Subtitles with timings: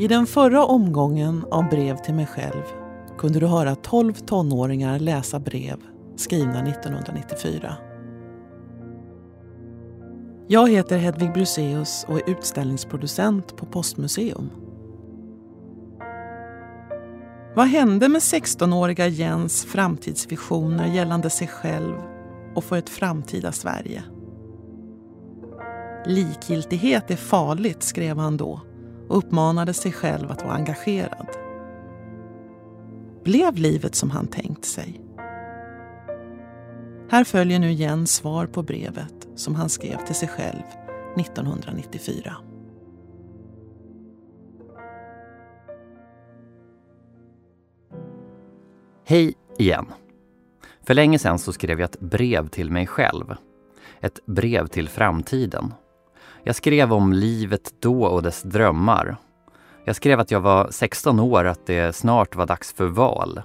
[0.00, 2.62] I den förra omgången av Brev till mig själv
[3.18, 5.76] kunde du höra 12 tonåringar läsa brev
[6.16, 7.76] skrivna 1994.
[10.48, 14.50] Jag heter Hedvig Bruseus och är utställningsproducent på Postmuseum.
[17.54, 21.94] Vad hände med 16-åriga Jens framtidsvisioner gällande sig själv
[22.54, 24.02] och för ett framtida Sverige?
[26.06, 28.60] Likgiltighet är farligt, skrev han då
[29.08, 31.26] och uppmanade sig själv att vara engagerad.
[33.24, 35.00] Blev livet som han tänkt sig?
[37.10, 40.62] Här följer nu Jens svar på brevet som han skrev till sig själv
[41.16, 42.36] 1994.
[49.04, 49.86] Hej igen!
[50.82, 53.34] För länge sedan så skrev jag ett brev till mig själv.
[54.00, 55.72] Ett brev till framtiden.
[56.48, 59.16] Jag skrev om livet då och dess drömmar.
[59.84, 63.42] Jag skrev att jag var 16 år, att det snart var dags för val.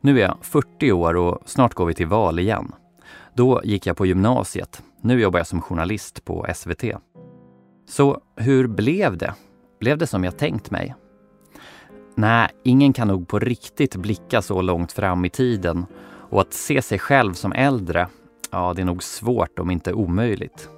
[0.00, 2.72] Nu är jag 40 år och snart går vi till val igen.
[3.34, 4.82] Då gick jag på gymnasiet.
[5.00, 6.84] Nu jobbar jag som journalist på SVT.
[7.88, 9.34] Så hur blev det?
[9.80, 10.94] Blev det som jag tänkt mig?
[12.14, 15.86] Nej, ingen kan nog på riktigt blicka så långt fram i tiden
[16.30, 18.08] och att se sig själv som äldre,
[18.50, 20.68] ja, det är nog svårt om inte omöjligt.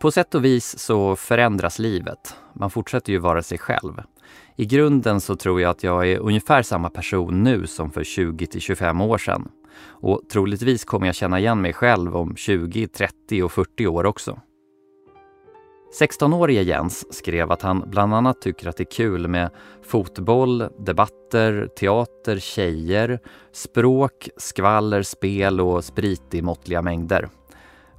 [0.00, 2.36] På sätt och vis så förändras livet.
[2.52, 4.02] Man fortsätter ju vara sig själv.
[4.56, 8.46] I grunden så tror jag att jag är ungefär samma person nu som för 20
[8.46, 9.48] till 25 år sedan.
[9.84, 14.40] Och troligtvis kommer jag känna igen mig själv om 20, 30 och 40 år också.
[16.00, 19.50] 16-årige Jens skrev att han bland annat tycker att det är kul med
[19.82, 23.20] fotboll, debatter, teater, tjejer,
[23.52, 27.28] språk, skvaller, spel och sprit i måttliga mängder.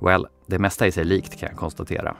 [0.01, 2.15] Well, det mesta är sig likt kan jag konstatera.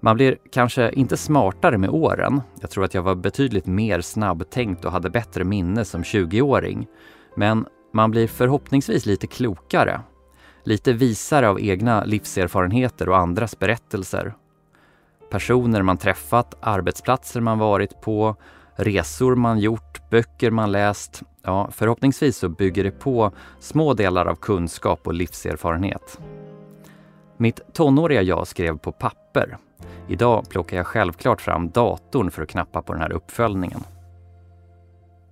[0.00, 2.40] Man blir kanske inte smartare med åren.
[2.60, 6.86] Jag tror att jag var betydligt mer snabbtänkt och hade bättre minne som 20-åring.
[7.36, 10.00] Men man blir förhoppningsvis lite klokare.
[10.64, 14.34] Lite visare av egna livserfarenheter och andras berättelser.
[15.30, 18.36] Personer man träffat, arbetsplatser man varit på,
[18.76, 21.22] resor man gjort, böcker man läst.
[21.42, 26.18] Ja, förhoppningsvis så bygger det på små delar av kunskap och livserfarenhet.
[27.40, 29.56] Mitt tonåriga jag skrev på papper.
[30.08, 33.80] Idag plockar jag självklart fram datorn för att knappa på den här uppföljningen.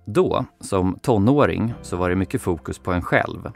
[0.05, 3.51] Då, som tonåring, så var det mycket fokus på en själv.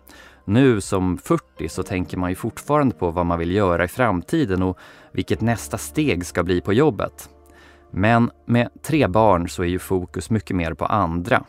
[0.45, 4.63] Nu som 40 så tänker man ju fortfarande på vad man vill göra i framtiden
[4.63, 4.77] och
[5.11, 7.29] vilket nästa steg ska bli på jobbet.
[7.91, 11.43] Men med tre barn så är ju fokus mycket mer på andra.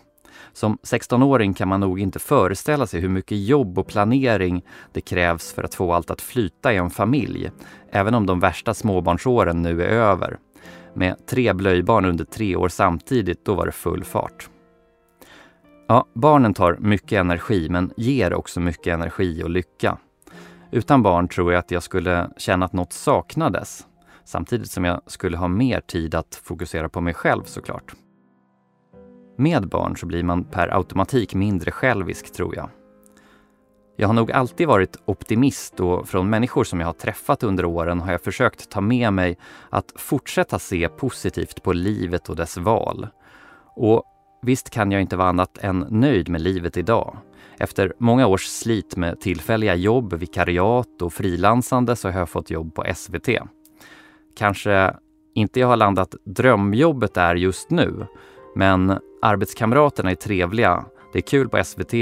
[0.53, 5.53] Som 16-åring kan man nog inte föreställa sig hur mycket jobb och planering det krävs
[5.53, 7.51] för att få allt att flyta i en familj,
[7.91, 10.39] även om de värsta småbarnsåren nu är över.
[10.95, 14.49] Med tre blöjbarn under tre år samtidigt, då var det full fart.
[15.87, 19.99] Ja, barnen tar mycket energi men ger också mycket energi och lycka.
[20.71, 23.87] Utan barn tror jag att jag skulle känna att något saknades.
[24.25, 27.95] Samtidigt som jag skulle ha mer tid att fokusera på mig själv såklart.
[29.37, 32.71] Med barn så blir man per automatik mindre självisk tror jag.
[33.97, 38.01] Jag har nog alltid varit optimist och från människor som jag har träffat under åren
[38.01, 39.39] har jag försökt ta med mig
[39.71, 43.07] att fortsätta se positivt på livet och dess val.
[43.77, 44.03] Och
[44.43, 47.17] visst kan jag inte vara annat än nöjd med livet idag.
[47.59, 52.75] Efter många års slit med tillfälliga jobb, vikariat och frilansande så har jag fått jobb
[52.75, 53.29] på SVT.
[54.37, 54.97] Kanske
[55.35, 58.07] inte jag har landat drömjobbet där just nu,
[58.57, 60.85] men arbetskamraterna är trevliga.
[61.13, 61.95] Det är kul på SVT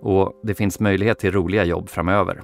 [0.00, 2.42] och det finns möjlighet till roliga jobb framöver.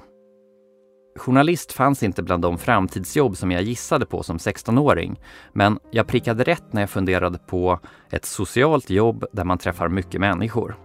[1.17, 5.19] Journalist fanns inte bland de framtidsjobb som jag gissade på som 16-åring,
[5.53, 7.79] men jag prickade rätt när jag funderade på
[8.09, 10.77] ett socialt jobb där man träffar mycket människor.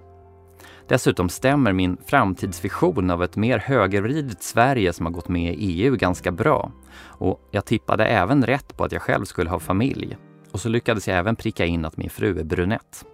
[0.88, 5.96] Dessutom stämmer min framtidsvision av ett mer högervridet Sverige som har gått med i EU
[5.96, 6.72] ganska bra.
[7.04, 10.16] Och jag tippade även rätt på att jag själv skulle ha familj.
[10.52, 13.04] Och så lyckades jag även pricka in att min fru är brunett.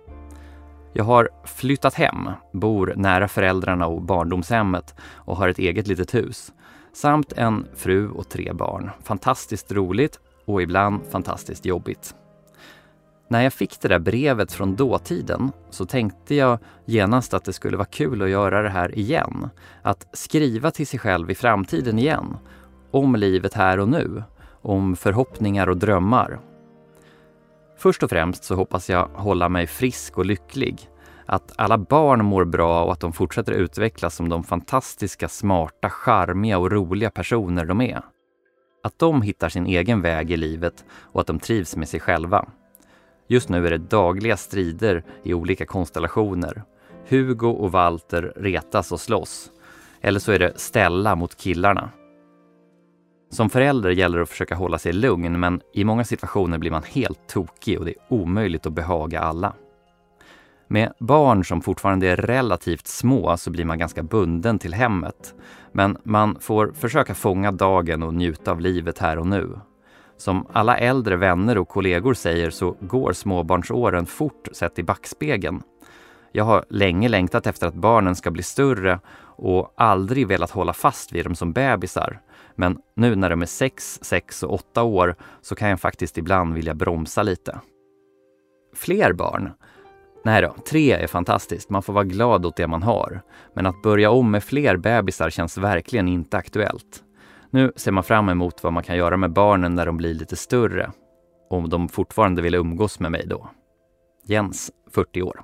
[0.99, 6.53] Jag har flyttat hem, bor nära föräldrarna och barndomshemmet och har ett eget litet hus.
[6.93, 8.91] Samt en fru och tre barn.
[9.03, 12.15] Fantastiskt roligt och ibland fantastiskt jobbigt.
[13.29, 17.77] När jag fick det där brevet från dåtiden så tänkte jag genast att det skulle
[17.77, 19.49] vara kul att göra det här igen.
[19.83, 22.37] Att skriva till sig själv i framtiden igen.
[22.91, 24.23] Om livet här och nu.
[24.63, 26.41] Om förhoppningar och drömmar.
[27.79, 30.91] Först och främst så hoppas jag hålla mig frisk och lycklig.
[31.27, 36.59] Att alla barn mår bra och att de fortsätter utvecklas som de fantastiska, smarta, charmiga
[36.59, 38.03] och roliga personer de är.
[38.83, 42.49] Att de hittar sin egen väg i livet och att de trivs med sig själva.
[43.29, 46.63] Just nu är det dagliga strider i olika konstellationer.
[47.09, 49.51] Hugo och Walter retas och slåss.
[50.01, 51.91] Eller så är det Stella mot killarna.
[53.39, 56.83] Som förälder gäller det att försöka hålla sig lugn men i många situationer blir man
[56.83, 59.53] helt tokig och det är omöjligt att behaga alla.
[60.69, 65.35] Med barn som fortfarande är relativt små så blir man ganska bunden till hemmet.
[65.73, 69.61] Men man får försöka fånga dagen och njuta av livet här och nu.
[70.17, 75.63] Som alla äldre vänner och kollegor säger så går småbarnsåren fort sett i backspegeln.
[76.33, 81.13] Jag har länge längtat efter att barnen ska bli större och aldrig velat hålla fast
[81.13, 82.21] vid dem som bebisar.
[82.55, 86.55] Men nu när de är 6, 6 och 8 år så kan jag faktiskt ibland
[86.55, 87.61] vilja bromsa lite.
[88.75, 89.53] Fler barn?
[90.25, 91.71] Nej då, tre är fantastiskt.
[91.71, 93.23] Man får vara glad åt det man har.
[93.55, 97.03] Men att börja om med fler bebisar känns verkligen inte aktuellt.
[97.51, 100.37] Nu ser man fram emot vad man kan göra med barnen när de blir lite
[100.37, 100.91] större.
[101.51, 103.51] Om de fortfarande vill umgås med mig då.
[104.25, 105.41] Jens, 40 år.